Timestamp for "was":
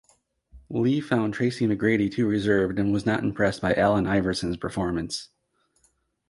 2.91-3.05